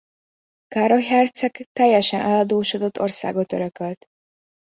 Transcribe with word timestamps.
Károly 0.67 1.03
herceg 1.03 1.65
teljesen 1.73 2.21
eladósodott 2.21 2.99
országot 2.99 3.53
örökölt. 3.53 4.05